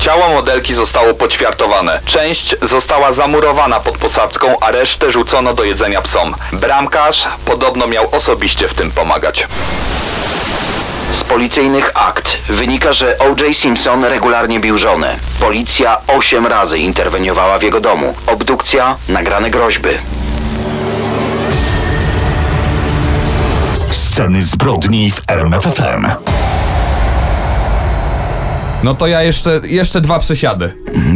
[0.00, 2.00] Ciało modelki zostało poćwiartowane.
[2.04, 6.34] Część została zamurowana pod posadzką, a resztę rzucono do jedzenia psom.
[6.52, 9.46] Bramkarz podobno miał osobiście w tym pomagać.
[11.12, 13.56] Z policyjnych akt wynika, że O.J.
[13.56, 15.16] Simpson regularnie bił żonę.
[15.40, 18.14] Policja osiem razy interweniowała w jego domu.
[18.26, 19.98] Obdukcja, nagrane groźby.
[23.90, 26.29] Sceny zbrodni w RMFFM.
[28.84, 30.72] No to ja jeszcze, jeszcze dwa przesiady.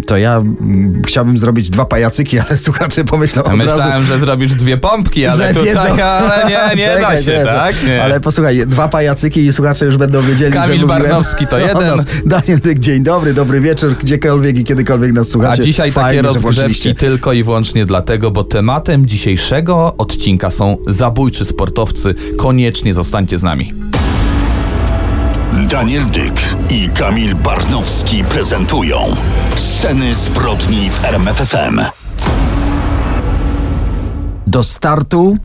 [0.06, 4.06] To ja mm, chciałbym zrobić dwa pajacyki, ale słuchacze pomyślą od Myślałem, razu...
[4.06, 6.02] że zrobisz dwie pompki, ale że tutaj, wiedzą.
[6.04, 7.44] ale nie, nie da Czekaj, się, czekaj.
[7.44, 7.86] tak?
[7.86, 8.02] Nie.
[8.02, 11.86] Ale posłuchaj, dwa pajacyki i słuchacze już będą wiedzieli, Kamil że Barnowski to jeden.
[11.86, 12.06] Nas.
[12.26, 15.62] Daniel Dyk, dzień dobry, dobry wieczór, gdziekolwiek i kiedykolwiek nas A słuchacie.
[15.62, 21.44] dzisiaj takie Fajnie, że rozgrzewki tylko i wyłącznie dlatego, bo tematem dzisiejszego odcinka są zabójczy
[21.44, 22.14] sportowcy.
[22.36, 23.72] Koniecznie zostańcie z nami.
[25.68, 28.98] Daniel Dyk i Kamil Barnowski prezentują
[29.56, 31.80] Sceny zbrodni w RMFFM.
[34.46, 35.36] Do startu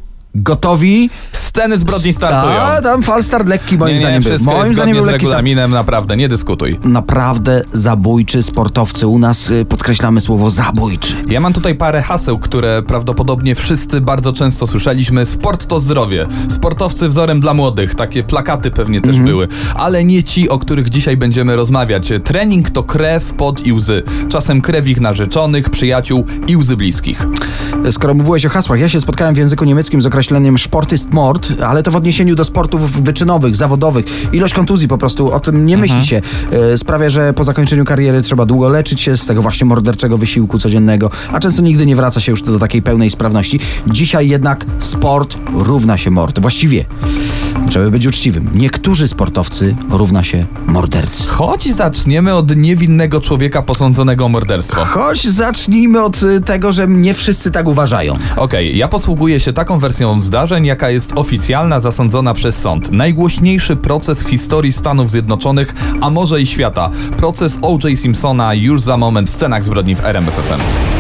[0.44, 1.10] gotowi?
[1.32, 2.54] Sceny zbrodni startują.
[2.54, 4.32] A, tam falstart lekki moim nie, nie, zdaniem był.
[4.32, 6.80] wszystko Moim zdaniem był z regulaminem, naprawdę, nie dyskutuj.
[6.84, 9.08] Naprawdę zabójczy sportowcy.
[9.08, 11.14] U nas y, podkreślamy słowo zabójczy.
[11.28, 15.26] Ja mam tutaj parę haseł, które prawdopodobnie wszyscy bardzo często słyszeliśmy.
[15.26, 16.28] Sport to zdrowie.
[16.50, 17.96] Sportowcy wzorem dla młodych.
[17.96, 19.48] Takie plakaty pewnie też były.
[19.76, 22.14] Ale nie ci, o których dzisiaj będziemy rozmawiać.
[22.24, 24.04] Trening to krew, pot i łzy.
[24.30, 27.26] Czasem krew ich narzeczonych, przyjaciół i łzy bliskich.
[27.92, 31.54] Skoro mówiłeś o hasłach, ja się spotkałem w języku niemieckim z określeniem Sport ist Mord,
[31.64, 34.34] ale to w odniesieniu do sportów wyczynowych, zawodowych.
[34.34, 36.22] Ilość kontuzji po prostu, o tym nie myśli się.
[36.74, 40.60] E, Sprawia, że po zakończeniu kariery trzeba długo leczyć się z tego właśnie morderczego wysiłku
[40.60, 43.60] codziennego, a często nigdy nie wraca się już do takiej pełnej sprawności.
[43.88, 46.40] Dzisiaj jednak sport równa się mord.
[46.40, 46.86] Właściwie,
[47.72, 51.28] żeby być uczciwym, niektórzy sportowcy równa się mordercy.
[51.28, 54.86] Choć zaczniemy od niewinnego człowieka posądzonego o morderstwo.
[54.86, 58.14] Choć zacznijmy od y, tego, że nie wszyscy tak uważają.
[58.36, 62.92] Okej, ja posługuję się taką wersją zdarzeń, jaka jest oficjalna, zasądzona przez sąd.
[62.92, 66.90] Najgłośniejszy proces w historii Stanów Zjednoczonych, a może i świata.
[67.18, 68.00] Proces O.J.
[68.00, 70.99] Simpsona już za moment w scenach zbrodni w RMFFM.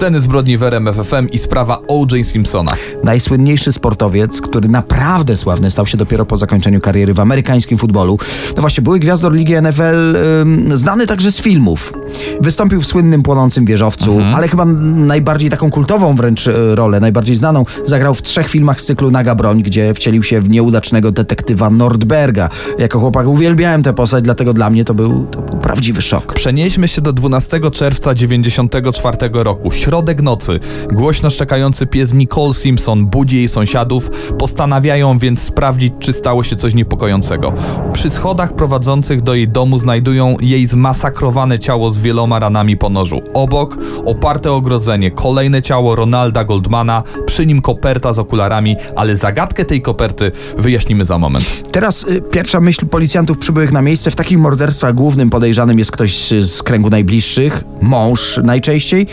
[0.00, 2.26] Sceny zbrodni w RMFFM i sprawa O.J.
[2.26, 2.72] Simpsona.
[3.04, 8.18] najsłynniejszy sportowiec, który naprawdę sławny stał się dopiero po zakończeniu kariery w amerykańskim futbolu.
[8.56, 11.92] No właśnie, były gwiazdor Ligi NFL, ym, znany także z filmów.
[12.40, 17.64] Wystąpił w słynnym Płonącym Wieżowcu, ale chyba najbardziej taką kultową wręcz y, rolę, najbardziej znaną,
[17.86, 22.48] zagrał w trzech filmach z cyklu Naga Broń, gdzie wcielił się w nieudacznego detektywa Nordberga.
[22.78, 26.34] Jako chłopak uwielbiałem tę postać, dlatego dla mnie to był, to był prawdziwy szok.
[26.34, 29.70] Przenieśmy się do 12 czerwca 94 roku.
[29.90, 30.60] Środek nocy.
[30.92, 34.10] Głośno szczekający pies Nicole Simpson budzi jej sąsiadów.
[34.38, 37.52] Postanawiają więc sprawdzić, czy stało się coś niepokojącego.
[37.92, 43.20] Przy schodach prowadzących do jej domu znajdują jej zmasakrowane ciało z wieloma ranami po nożu.
[43.34, 49.82] Obok oparte ogrodzenie, kolejne ciało Ronalda Goldmana, przy nim koperta z okularami, ale zagadkę tej
[49.82, 51.62] koperty wyjaśnimy za moment.
[51.72, 54.10] Teraz y, pierwsza myśl policjantów przybyłych na miejsce.
[54.10, 59.06] W takich morderstwach głównym podejrzanym jest ktoś z, kręgu najbliższych, mąż najczęściej,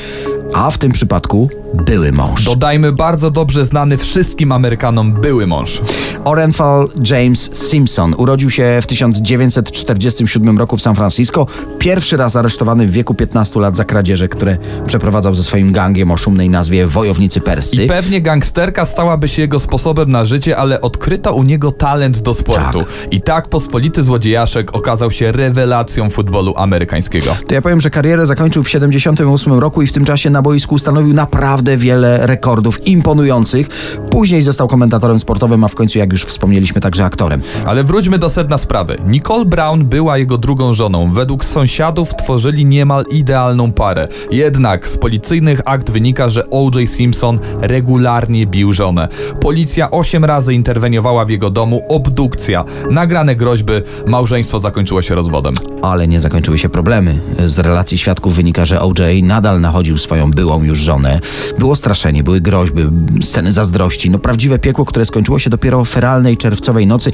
[0.53, 2.43] a w tym przypadku były mąż.
[2.43, 5.81] Dodajmy bardzo dobrze znany wszystkim Amerykanom były mąż.
[6.25, 11.47] Orenthal James Simpson urodził się w 1947 roku w San Francisco.
[11.79, 16.17] Pierwszy raz aresztowany w wieku 15 lat za kradzieże, które przeprowadzał ze swoim gangiem o
[16.17, 17.83] szumnej nazwie Wojownicy Persy.
[17.83, 22.33] I pewnie gangsterka stałaby się jego sposobem na życie, ale odkryto u niego talent do
[22.33, 22.85] sportu.
[23.11, 27.35] I tak pospolity złodziejaszek okazał się rewelacją futbolu amerykańskiego.
[27.47, 30.75] To ja powiem, że karierę zakończył w 78 roku i w tym czasie na boisku
[30.75, 33.69] ustanowił naprawdę wiele rekordów imponujących.
[34.09, 37.41] Później został komentatorem sportowym, a w końcu, jak już wspomnieliśmy, także aktorem.
[37.65, 38.97] Ale wróćmy do sedna sprawy.
[39.07, 41.11] Nicole Brown była jego drugą żoną.
[41.11, 44.07] Według sąsiadów tworzyli niemal idealną parę.
[44.31, 46.89] Jednak z policyjnych akt wynika, że O.J.
[46.89, 49.07] Simpson regularnie bił żonę.
[49.41, 53.73] Policja osiem razy interweniowała w jego domu, obdukcja, nagrane groźby,
[54.07, 55.53] małżeństwo zakończyło się rozwodem.
[55.81, 57.19] Ale nie zakończyły się problemy.
[57.45, 61.19] Z relacji świadków wynika, że OJ nadal nachodził swoją byłą już żonę.
[61.59, 62.81] Było straszenie, były groźby,
[63.21, 67.11] sceny zazdrości, no prawdziwe piekło, które skończyło się dopiero feralnej czerwcowej nocy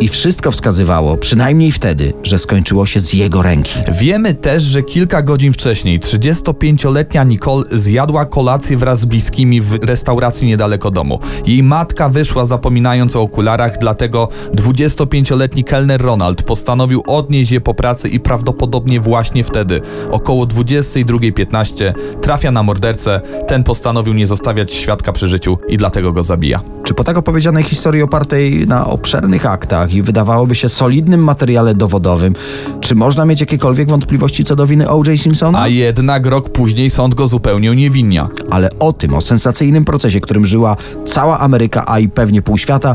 [0.00, 3.78] i wszystko wskazywało, przynajmniej wtedy, że skończyło się z jego ręki.
[4.00, 10.46] Wiemy też, że kilka godzin wcześniej 35-letnia Nicole zjadła kolację wraz z bliskimi w restauracji
[10.46, 11.18] niedaleko domu.
[11.46, 18.08] Jej matka wyszła zapominając o okularach, dlatego 25-letni kelner Ronald postanowił odnieść je po pracy
[18.08, 23.20] i prawdopodobnie właśnie wtedy, około 22.15, trafia na mordercę.
[23.48, 23.73] Ten postanowił
[24.14, 26.60] nie zostawiać świadka przy życiu i dlatego go zabija.
[26.84, 32.34] Czy po tak opowiedzianej historii opartej na obszernych aktach i wydawałoby się solidnym materiale dowodowym,
[32.80, 35.20] czy można mieć jakiekolwiek wątpliwości co do winy O.J.
[35.20, 35.60] Simpsona?
[35.60, 38.28] A jednak rok później sąd go zupełnie uniewinnia.
[38.50, 40.76] Ale o tym, o sensacyjnym procesie, którym żyła
[41.06, 42.94] cała Ameryka, a i pewnie pół świata,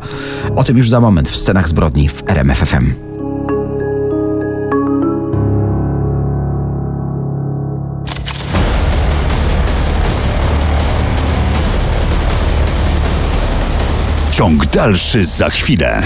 [0.56, 3.09] o tym już za moment w scenach zbrodni w RMFFM.
[14.40, 16.02] Ciąg dalszy za chwilę.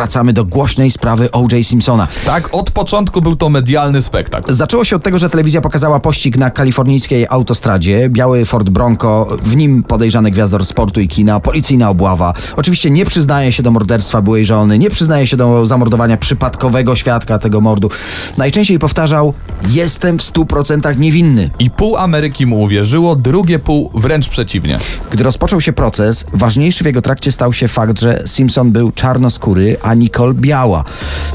[0.00, 1.66] Wracamy do głośnej sprawy O.J.
[1.66, 2.08] Simpsona.
[2.26, 4.54] Tak, od początku był to medialny spektakl.
[4.54, 8.08] Zaczęło się od tego, że telewizja pokazała pościg na kalifornijskiej autostradzie.
[8.08, 12.34] Biały Ford Bronco, w nim podejrzany gwiazdor sportu i kina, policyjna obława.
[12.56, 17.38] Oczywiście nie przyznaje się do morderstwa byłej żony, nie przyznaje się do zamordowania przypadkowego świadka
[17.38, 17.90] tego mordu.
[18.38, 19.34] Najczęściej powtarzał:
[19.68, 21.50] Jestem w stu procentach niewinny.
[21.58, 24.78] I pół Ameryki mu uwierzyło, drugie pół wręcz przeciwnie.
[25.10, 29.76] Gdy rozpoczął się proces, ważniejszy w jego trakcie stał się fakt, że Simpson był czarnoskóry,
[29.82, 30.84] a Nicole biała.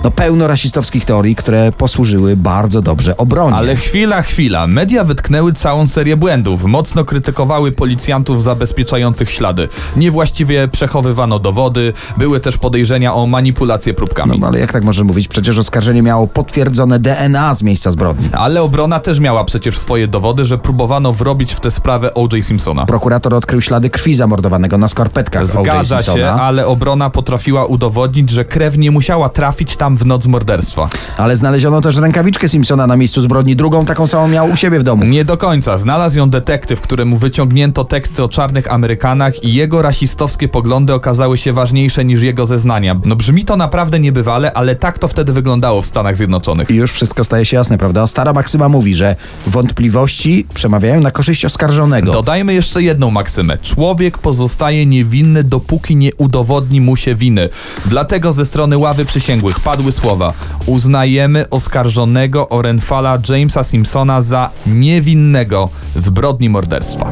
[0.03, 3.55] No pełno rasistowskich teorii, które posłużyły bardzo dobrze obronie.
[3.55, 4.67] Ale chwila, chwila.
[4.67, 6.65] Media wytknęły całą serię błędów.
[6.65, 9.67] Mocno krytykowały policjantów zabezpieczających ślady.
[9.97, 11.93] Niewłaściwie przechowywano dowody.
[12.17, 14.39] Były też podejrzenia o manipulację próbkami.
[14.39, 15.27] No ale jak tak może mówić?
[15.27, 18.29] Przecież oskarżenie miało potwierdzone DNA z miejsca zbrodni.
[18.33, 22.45] Ale obrona też miała przecież swoje dowody, że próbowano wrobić w tę sprawę O.J.
[22.45, 22.85] Simpsona.
[22.85, 25.65] Prokurator odkrył ślady krwi zamordowanego na skarpetkach O.J.
[25.65, 26.35] Zgadza Simpsona.
[26.37, 30.89] się, ale obrona potrafiła udowodnić, że krew nie musiała trafić tam w noc morderstwa.
[31.17, 33.55] Ale znaleziono też rękawiczkę Simpsona na miejscu zbrodni.
[33.55, 35.05] Drugą taką samą miał u siebie w domu.
[35.05, 35.77] Nie do końca.
[35.77, 41.53] Znalazł ją detektyw, któremu wyciągnięto teksty o czarnych Amerykanach i jego rasistowskie poglądy okazały się
[41.53, 42.95] ważniejsze niż jego zeznania.
[43.05, 46.71] No brzmi to naprawdę niebywale, ale tak to wtedy wyglądało w Stanach Zjednoczonych.
[46.71, 48.07] I już wszystko staje się jasne, prawda?
[48.07, 49.15] Stara maksyma mówi, że
[49.47, 52.11] wątpliwości przemawiają na korzyść oskarżonego.
[52.11, 53.57] Dodajmy jeszcze jedną maksymę.
[53.57, 57.49] Człowiek pozostaje niewinny, dopóki nie udowodni mu się winy.
[57.85, 60.33] Dlatego ze strony ławy przysięgłych padły słowa:
[60.65, 67.11] Uznajemy oskarżonego Orenfala Jamesa Simpsona za niewinnego zbrodni morderstwa.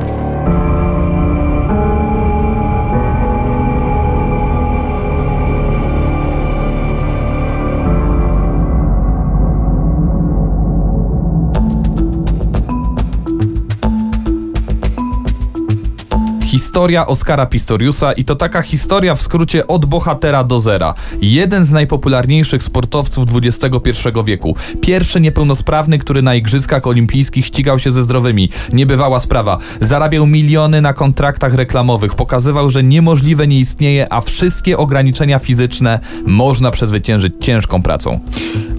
[16.74, 20.94] Historia Oskara Pistoriusa i to taka historia w skrócie od bohatera do zera.
[21.22, 23.90] Jeden z najpopularniejszych sportowców XXI
[24.26, 24.56] wieku.
[24.82, 28.50] Pierwszy niepełnosprawny, który na Igrzyskach Olimpijskich ścigał się ze zdrowymi.
[28.72, 29.58] Niebywała sprawa.
[29.82, 32.16] Zarabiał miliony na kontraktach reklamowych.
[32.16, 38.20] Pokazywał, że niemożliwe nie istnieje, a wszystkie ograniczenia fizyczne można przezwyciężyć ciężką pracą.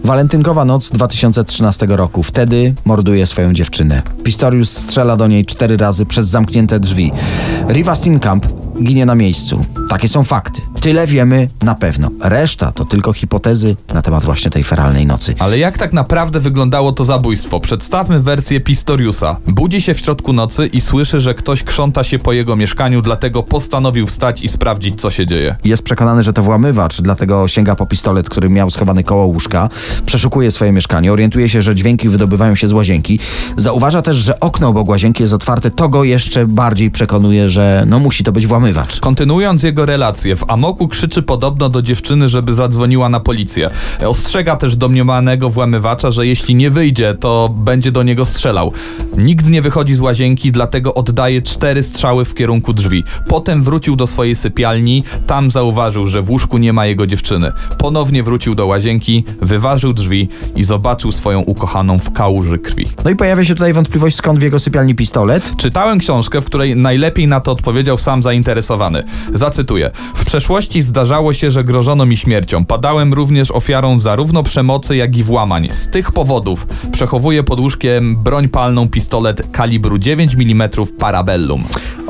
[0.04, 2.22] Walentynkowa noc 2013 roku.
[2.22, 4.02] Wtedy morduje swoją dziewczynę.
[4.24, 7.12] Pistorius strzela do niej cztery razy przez zamknięte drzwi.
[7.68, 8.46] Riva Steenkamp
[8.82, 9.64] ginie na miejscu.
[9.88, 10.62] Takie są fakty.
[10.84, 12.10] Tyle wiemy na pewno.
[12.20, 15.34] Reszta to tylko hipotezy na temat właśnie tej feralnej nocy.
[15.38, 17.60] Ale jak tak naprawdę wyglądało to zabójstwo?
[17.60, 19.36] Przedstawmy wersję Pistoriusa.
[19.46, 23.42] Budzi się w środku nocy i słyszy, że ktoś krząta się po jego mieszkaniu, dlatego
[23.42, 25.56] postanowił wstać i sprawdzić, co się dzieje.
[25.64, 29.68] Jest przekonany, że to włamywacz, dlatego sięga po pistolet, który miał schowany koło łóżka,
[30.06, 33.18] przeszukuje swoje mieszkanie, orientuje się, że dźwięki wydobywają się z łazienki.
[33.56, 37.98] Zauważa też, że okno obok łazienki jest otwarte, to go jeszcze bardziej przekonuje, że no
[37.98, 39.00] musi to być włamywacz.
[39.00, 40.44] Kontynuując jego relację, w
[40.88, 43.70] krzyczy podobno do dziewczyny, żeby zadzwoniła na policję.
[44.06, 48.72] Ostrzega też domniemanego włamywacza, że jeśli nie wyjdzie, to będzie do niego strzelał.
[49.16, 53.04] Nikt nie wychodzi z łazienki, dlatego oddaje cztery strzały w kierunku drzwi.
[53.28, 57.52] Potem wrócił do swojej sypialni, tam zauważył, że w łóżku nie ma jego dziewczyny.
[57.78, 62.88] Ponownie wrócił do łazienki, wyważył drzwi i zobaczył swoją ukochaną w kałuży krwi.
[63.04, 65.52] No i pojawia się tutaj wątpliwość, skąd w jego sypialni pistolet.
[65.56, 69.02] Czytałem książkę, w której najlepiej na to odpowiedział sam zainteresowany.
[69.34, 69.90] Zacytuję.
[70.14, 72.64] W przeszłości zdarzało się, że grożono mi śmiercią.
[72.64, 75.68] Padałem również ofiarą zarówno przemocy, jak i włamań.
[75.72, 81.64] Z tych powodów przechowuję pod łóżkiem broń palną pistolet kalibru 9 mm Parabellum.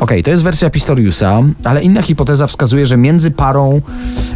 [0.04, 3.80] Okej, to jest wersja Pistoriusa, ale inna hipoteza wskazuje, że między parą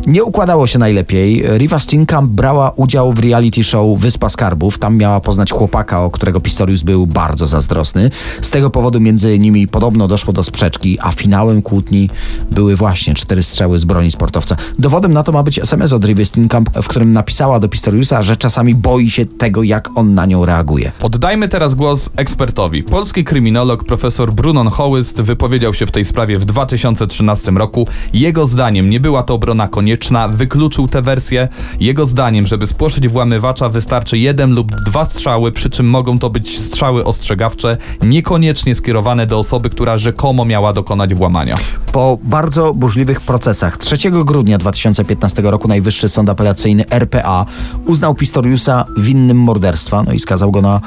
[0.07, 1.45] nie układało się najlepiej.
[1.59, 4.79] Riva Steenkamp brała udział w reality show Wyspa Skarbów.
[4.79, 8.11] Tam miała poznać chłopaka, o którego Pistorius był bardzo zazdrosny.
[8.43, 12.11] Z tego powodu między nimi podobno doszło do sprzeczki, a finałem kłótni
[12.51, 14.57] były właśnie cztery strzały z broni sportowca.
[14.79, 18.37] Dowodem na to ma być SMS od Rivy Steenkamp, w którym napisała do Pistoriusa, że
[18.37, 20.93] czasami boi się tego, jak on na nią reaguje.
[21.03, 22.83] Oddajmy teraz głos ekspertowi.
[22.83, 27.87] Polski kryminolog profesor Brunon Hołyst wypowiedział się w tej sprawie w 2013 roku.
[28.13, 31.49] Jego zdaniem nie była to obrona konieczna, wykluczył tę wersję.
[31.81, 36.61] Jego zdaniem, żeby spłoszyć włamywacza wystarczy jeden lub dwa strzały, przy czym mogą to być
[36.61, 41.57] strzały ostrzegawcze, niekoniecznie skierowane do osoby, która rzekomo miała dokonać włamania.
[41.93, 47.47] Po bardzo burzliwych procesach 3 grudnia 2015 roku Najwyższy Sąd Apelacyjny RPA
[47.87, 50.81] uznał Pistoriusa winnym morderstwa no i skazał go na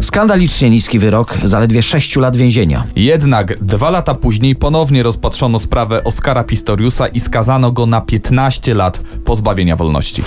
[0.00, 2.84] skandalicznie niski wyrok, zaledwie 6 lat więzienia.
[2.96, 9.00] Jednak dwa lata później ponownie rozpatrzono sprawę Oskara Pistoriusa i skazano go na 15 lat
[9.24, 10.22] pozbawienia wolności.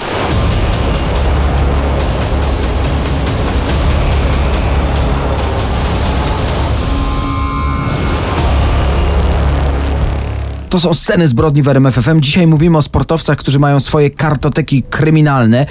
[10.72, 12.22] To są sceny zbrodni w RMFFM.
[12.22, 15.66] Dzisiaj mówimy o sportowcach, którzy mają swoje kartoteki kryminalne.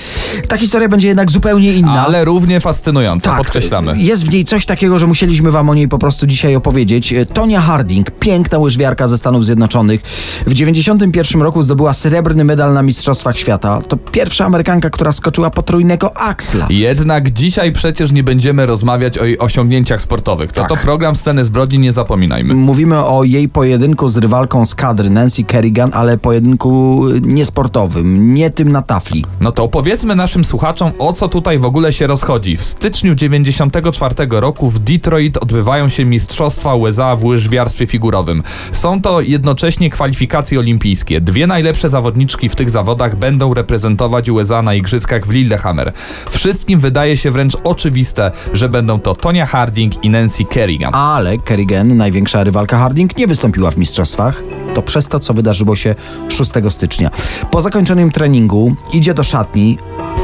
[0.49, 2.07] Ta historia będzie jednak zupełnie inna.
[2.07, 3.95] Ale równie fascynująca, podkreślamy.
[3.99, 7.14] Jest w niej coś takiego, że musieliśmy wam o niej po prostu dzisiaj opowiedzieć.
[7.33, 10.00] Tonia Harding, piękna łyżwiarka ze Stanów Zjednoczonych,
[10.47, 13.80] w 91 roku zdobyła srebrny medal na Mistrzostwach Świata.
[13.88, 16.66] To pierwsza Amerykanka, która skoczyła potrójnego aksla.
[16.71, 20.52] Jednak dzisiaj przecież nie będziemy rozmawiać o jej osiągnięciach sportowych.
[20.52, 20.69] To Tak.
[20.69, 22.54] to program Sceny Zbrodni, nie zapominajmy.
[22.54, 28.73] Mówimy o jej pojedynku z rywalką z kadry Nancy Kerrigan, ale pojedynku niesportowym, nie tym
[28.73, 29.25] na tafli.
[29.41, 32.57] No to opowiedzmy naszym słuchaczom, o co tutaj w ogóle się rozchodzi.
[32.57, 38.43] W styczniu 94 roku w Detroit odbywają się Mistrzostwa USA w łyżwiarstwie figurowym.
[38.73, 41.21] Są to jednocześnie kwalifikacje olimpijskie.
[41.21, 45.93] Dwie najlepsze zawodniczki w tych zawodach będą reprezentować USA na igrzyskach w Lillehammer.
[46.31, 50.95] Wszystkim wydaje się wręcz oczywiste, że będą to Tonia Harding i Nancy Kerrigan.
[50.95, 54.43] Ale Kerrigan, największa rywalka Harding, nie wystąpiła w mistrzostwach.
[54.75, 55.95] To przez to, co wydarzyło się
[56.29, 57.11] 6 stycznia.
[57.51, 59.79] Po zakończonym treningu idzie do szatni.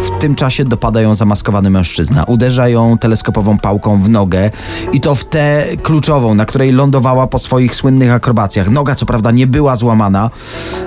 [0.06, 2.24] W tym czasie dopada ją zamaskowany mężczyzna.
[2.24, 4.50] Uderza ją teleskopową pałką w nogę
[4.92, 8.70] i to w tę kluczową, na której lądowała po swoich słynnych akrobacjach.
[8.70, 10.30] Noga co prawda nie była złamana,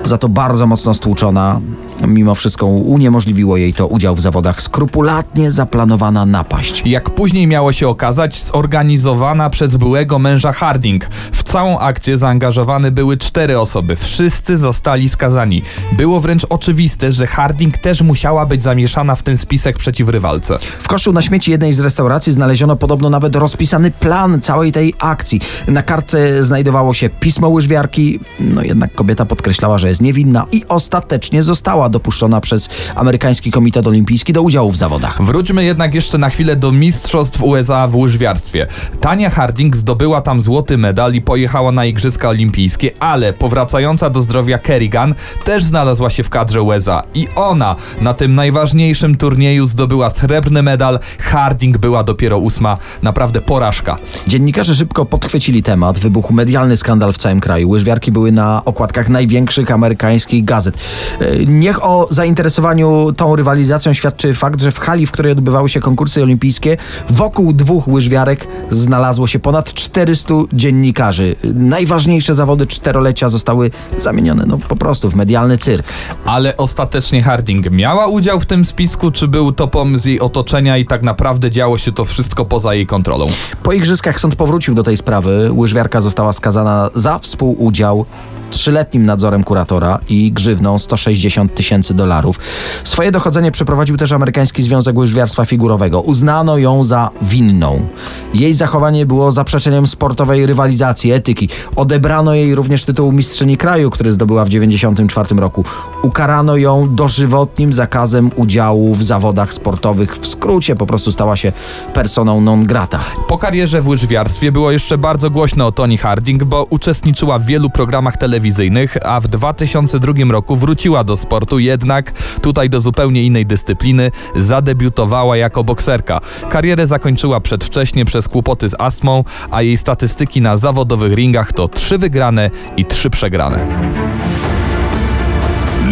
[0.04, 1.60] za to bardzo mocno stłuczona.
[2.06, 4.62] Mimo wszystko uniemożliwiło jej to udział w zawodach.
[4.62, 6.82] Skrupulatnie zaplanowana napaść.
[6.86, 11.04] Jak później miało się okazać, zorganizowana przez byłego męża Harding.
[11.32, 13.96] W całą akcję zaangażowane były cztery osoby.
[13.96, 15.62] Wszyscy zostali skazani.
[15.92, 20.58] Było wręcz oczywiste, że Harding też musiała być zamieszana w ten spisek przeciw rywalce.
[20.82, 25.40] W koszu na śmieci jednej z restauracji znaleziono podobno nawet rozpisany plan całej tej akcji.
[25.68, 31.42] Na kartce znajdowało się pismo łyżwiarki, no jednak kobieta podkreślała, że jest niewinna i ostatecznie
[31.42, 35.22] została dopuszczona przez amerykański komitet olimpijski do udziału w zawodach.
[35.22, 38.66] Wróćmy jednak jeszcze na chwilę do Mistrzostw USA w łyżwiarstwie.
[39.00, 44.58] Tania Harding zdobyła tam złoty medal i pojechała na Igrzyska Olimpijskie, ale powracająca do zdrowia
[44.58, 50.62] Kerrigan też znalazła się w kadrze USA i ona na tym najważniejszym turnieju zdobyła srebrny
[50.62, 50.98] medal.
[51.18, 52.78] Harding była dopiero ósma.
[53.02, 53.96] Naprawdę porażka.
[54.26, 57.68] Dziennikarze szybko podchwycili temat, wybuchł medialny skandal w całym kraju.
[57.68, 60.74] Łyżwiarki były na okładkach największych amerykańskich gazet.
[61.20, 65.80] E, Niech o zainteresowaniu tą rywalizacją świadczy fakt, że w hali, w której odbywały się
[65.80, 66.76] konkursy olimpijskie,
[67.10, 71.36] wokół dwóch łyżwiarek znalazło się ponad 400 dziennikarzy.
[71.54, 75.86] Najważniejsze zawody czterolecia zostały zamienione no, po prostu w medialny cyrk.
[76.24, 80.86] Ale ostatecznie Harding miała udział w tym spisku, czy był to pomysł jej otoczenia i
[80.86, 83.26] tak naprawdę działo się to wszystko poza jej kontrolą?
[83.62, 85.50] Po igrzyskach sąd powrócił do tej sprawy.
[85.52, 88.06] Łyżwiarka została skazana za współudział
[88.50, 92.38] trzyletnim nadzorem kuratora i grzywną 160 tysięcy dolarów.
[92.84, 96.00] Swoje dochodzenie przeprowadził też amerykański Związek Łyżwiarstwa Figurowego.
[96.00, 97.86] Uznano ją za winną.
[98.34, 101.48] Jej zachowanie było zaprzeczeniem sportowej rywalizacji, etyki.
[101.76, 105.64] Odebrano jej również tytuł mistrzyni kraju, który zdobyła w 1994 roku.
[106.02, 110.16] Ukarano ją dożywotnim zakazem udziału w zawodach sportowych.
[110.16, 111.52] W skrócie po prostu stała się
[111.94, 113.00] personą non grata.
[113.28, 117.70] Po karierze w łyżwiarstwie było jeszcze bardzo głośno o Toni Harding, bo uczestniczyła w wielu
[117.70, 122.12] programach telewizyjnych, a w 2002 roku wróciła do sportu, jednak
[122.42, 126.20] tutaj do zupełnie innej dyscypliny zadebiutowała jako bokserka.
[126.48, 131.98] Karierę zakończyła przedwcześnie przez kłopoty z astmą, a jej statystyki na zawodowych ringach to trzy
[131.98, 133.66] wygrane i trzy przegrane.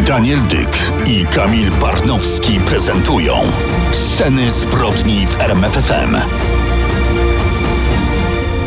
[0.07, 3.35] Daniel Dyk i Kamil Barnowski prezentują
[3.93, 6.17] Sceny zbrodni w RMFFM.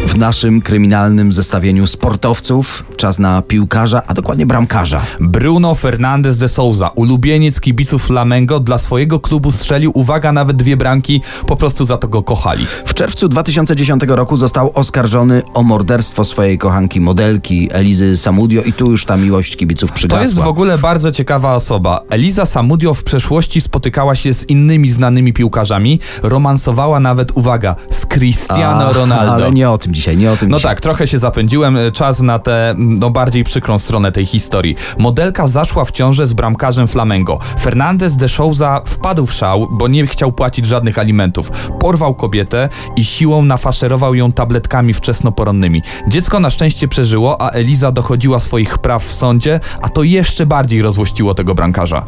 [0.08, 5.01] W naszym kryminalnym zestawieniu sportowców czas na piłkarza, a dokładnie bramkarza.
[5.20, 11.22] Bruno Fernandes de Souza, ulubieniec kibiców Flamengo, dla swojego klubu strzelił, uwaga, nawet dwie bramki,
[11.48, 12.65] po prostu za to go kochali.
[12.86, 18.91] W czerwcu 2010 roku został oskarżony o morderstwo swojej kochanki modelki Elizy Samudio i tu
[18.91, 20.20] już ta miłość kibiców przygasła.
[20.20, 22.01] To jest w ogóle bardzo ciekawa osoba.
[22.10, 28.86] Eliza Samudio w przeszłości spotykała się z innymi znanymi piłkarzami, romansowała nawet, uwaga, z Cristiano
[28.86, 29.34] A, Ronaldo.
[29.34, 30.72] Ale nie o tym dzisiaj, nie o tym No dzisiaj.
[30.72, 31.77] tak, trochę się zapędziłem.
[31.93, 34.75] Czas na tę no, bardziej przykrą stronę tej historii.
[34.98, 37.39] Modelka zaszła w ciążę z bramkarzem Flamengo.
[37.60, 41.51] Fernandez de Souza wpadł w szał, bo nie chciał płacić żadnych alimentów.
[41.79, 45.81] Porwał kobietę i siłą nafaszerował ją tabletkami wczesnoporonnymi.
[46.07, 50.81] Dziecko na szczęście przeżyło, a Eliza dochodziła swoich praw w sądzie, a to jeszcze bardziej
[50.81, 52.05] rozłościło tego bramkarza.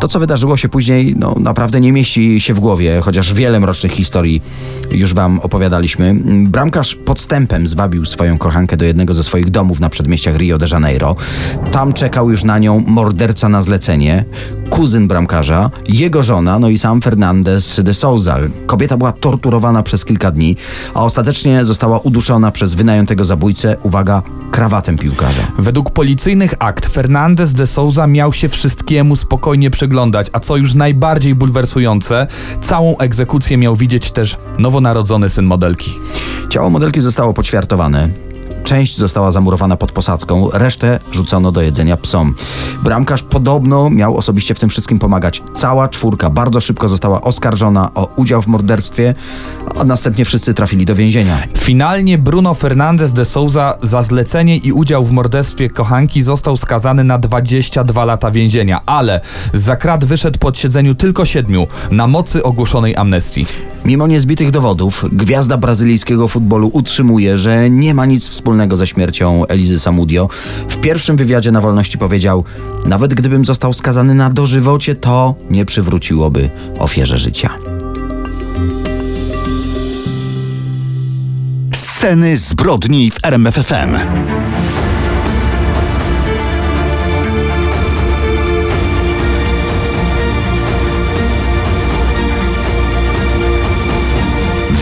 [0.00, 3.92] To, co wydarzyło się później, no naprawdę nie mieści się w głowie, chociaż wiele mrocznych
[3.92, 4.42] historii
[4.90, 6.14] już wam opowiadaliśmy.
[6.24, 9.90] Bramkarz podstępem zwabił swoją kochankę do jednego ze swoich domów na
[10.26, 11.16] przedmieściach Rio de Janeiro.
[11.72, 14.24] Tam czekał już na nią morderca na zlecenie,
[14.70, 18.36] kuzyn bramkarza, jego żona, no i sam Fernandez de Souza.
[18.66, 20.56] Kobieta była torturowana przez kilka dni,
[20.94, 25.42] a ostatecznie została uduszona przez wynajętego zabójcę, uwaga, krawatem piłkarza.
[25.58, 31.34] Według policyjnych akt Fernandez de Souza miał się wszystkiemu spokojnie przyglądać, a co już najbardziej
[31.34, 32.26] bulwersujące,
[32.60, 35.90] całą egzekucję miał widzieć też nowonarodzony syn modelki.
[36.50, 38.26] Ciało modelki zostało poćwiartowane.
[38.66, 42.34] Część została zamurowana pod posadzką, resztę rzucono do jedzenia psom.
[42.84, 45.42] Bramkarz podobno miał osobiście w tym wszystkim pomagać.
[45.54, 49.14] Cała czwórka bardzo szybko została oskarżona o udział w morderstwie,
[49.78, 51.38] a następnie wszyscy trafili do więzienia.
[51.58, 57.18] Finalnie Bruno Fernandez de Souza za zlecenie i udział w morderstwie kochanki został skazany na
[57.18, 59.20] 22 lata więzienia, ale
[59.52, 63.46] za krat wyszedł po odsiedzeniu tylko siedmiu na mocy ogłoszonej amnestii.
[63.84, 69.78] Mimo niezbitych dowodów, gwiazda brazylijskiego futbolu utrzymuje, że nie ma nic wspólnego ze śmiercią Elizy
[69.78, 70.28] Samudio.
[70.68, 72.44] W pierwszym wywiadzie na wolności powiedział:
[72.86, 77.50] Nawet gdybym został skazany na dożywocie, to nie przywróciłoby ofierze życia.
[81.74, 83.96] Sceny zbrodni w RMFFM.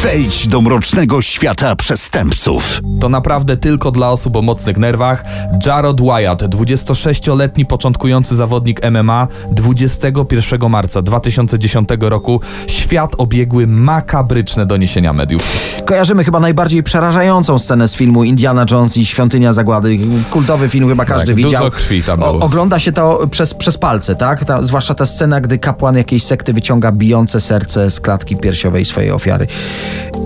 [0.05, 2.81] Wejdź do mrocznego świata przestępców.
[3.01, 5.25] To naprawdę tylko dla osób o mocnych nerwach.
[5.67, 15.43] Jarrod Wyatt, 26-letni początkujący zawodnik MMA, 21 marca 2010 roku świat obiegły makabryczne doniesienia mediów.
[15.87, 19.99] Kojarzymy chyba najbardziej przerażającą scenę z filmu Indiana Jones i Świątynia Zagłady.
[20.31, 21.51] Kultowy film chyba każdy Tak, widział.
[21.51, 22.45] dużo krwi tam O, było.
[22.45, 24.45] ogląda się to przez, przez palce, tak?
[24.45, 29.11] Ta, zwłaszcza ta scena, gdy kapłan jakiejś sekty wyciąga bijące serce z klatki piersiowej swojej
[29.11, 29.47] ofiary.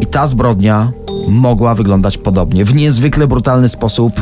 [0.00, 0.92] I ta zbrodnia
[1.28, 2.64] mogła wyglądać podobnie.
[2.64, 4.20] W niezwykle brutalny sposób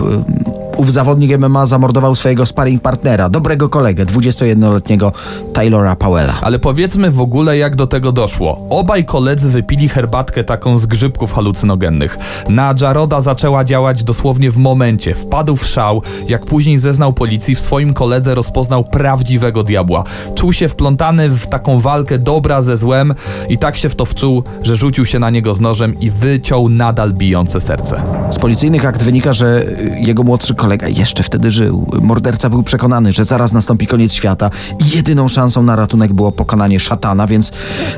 [0.77, 5.13] ów zawodnik MMA zamordował swojego sparring partnera, dobrego kolegę, 21-letniego
[5.53, 6.35] Taylora Powella.
[6.43, 8.67] Ale powiedzmy w ogóle, jak do tego doszło.
[8.71, 12.19] Obaj koledzy wypili herbatkę taką z grzybków halucynogennych.
[12.49, 15.15] Na Jaroda zaczęła działać dosłownie w momencie.
[15.15, 20.05] Wpadł w szał, jak później zeznał policji, w swoim koledze rozpoznał prawdziwego diabła.
[20.35, 23.15] Czuł się wplątany w taką walkę dobra ze złem
[23.49, 26.69] i tak się w to wczuł, że rzucił się na niego z nożem i wyciął
[26.69, 28.03] nadal bijące serce.
[28.31, 29.65] Z policyjnych akt wynika, że
[30.01, 31.87] jego młodszy kolega jeszcze wtedy żył.
[32.03, 34.51] Morderca był przekonany, że zaraz nastąpi koniec świata
[34.81, 37.53] i jedyną szansą na ratunek było pokonanie szatana, więc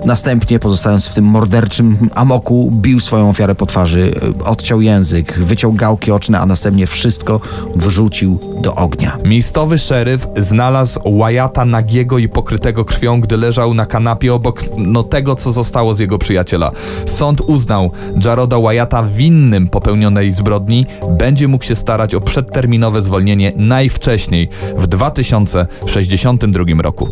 [0.04, 5.72] następnie, pozostając w tym morderczym amoku, bił swoją ofiarę po twarzy, y, odciął język, wyciął
[5.72, 7.40] gałki oczne, a następnie wszystko
[7.74, 9.18] wrzucił do ognia.
[9.24, 15.35] Miejscowy szeryf znalazł Wyatta nagiego i pokrytego krwią, gdy leżał na kanapie obok no, tego,
[15.35, 16.70] co zostało z jego przyjaciela.
[17.07, 17.90] Sąd uznał
[18.24, 20.87] Jaroda Wyatta winnym popełnionej zbrodni.
[21.18, 22.20] Będzie mógł się starać o
[22.59, 27.09] przedterminowe zwolnienie najwcześniej w 2062 roku.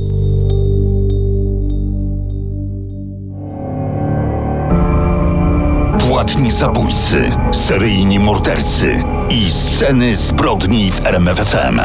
[5.98, 11.80] Płatni zabójcy, seryjni mordercy i sceny zbrodni w RMFFM.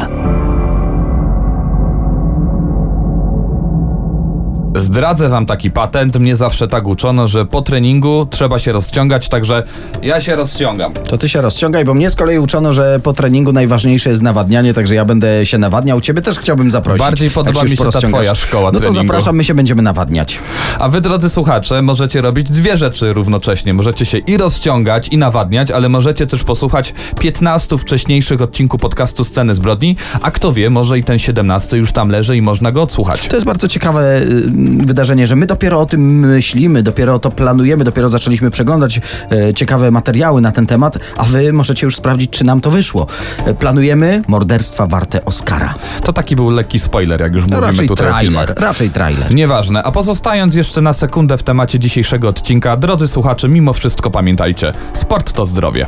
[4.76, 6.20] Zdradzę wam taki patent.
[6.20, 9.64] Mnie zawsze tak uczono, że po treningu trzeba się rozciągać, także
[10.04, 10.94] ja się rozciągam.
[10.94, 14.74] To ty się rozciągaj, bo mnie z kolei uczono, że po treningu najważniejsze jest nawadnianie,
[14.74, 16.02] także ja będę się nawadniał.
[16.02, 17.00] Ciebie też chciałbym zaprosić.
[17.00, 19.08] Bardziej podoba mi się ta twoja szkoła No to treningu.
[19.08, 20.40] zapraszam, my się będziemy nawadniać.
[20.80, 23.74] A wy, drodzy słuchacze, możecie robić dwie rzeczy równocześnie.
[23.74, 29.56] Możecie się i rozciągać, i nawadniać, ale możecie też posłuchać 15 wcześniejszych odcinków podcastu Sceny
[29.56, 33.28] Zbrodni, a kto wie, może i ten 17 już tam leży i można go odsłuchać.
[33.28, 37.84] To jest bardzo ciekawe y, wydarzenie, że my dopiero o tym myślimy, dopiero to planujemy,
[37.84, 42.44] dopiero zaczęliśmy przeglądać e, ciekawe materiały na ten temat, a wy możecie już sprawdzić, czy
[42.44, 43.08] nam to wyszło.
[43.46, 45.74] E, planujemy morderstwa warte Oscara.
[46.04, 48.50] To taki był lekki spoiler, jak już No mówimy tutaj o trailer, filmach.
[48.56, 49.34] raczej trailer.
[49.34, 49.84] Nieważne.
[49.84, 55.34] A pozostając jeszcze na sekundę w temacie dzisiejszego odcinka, drodzy słuchacze, mimo wszystko pamiętajcie, sport
[55.34, 55.88] to zdrowie.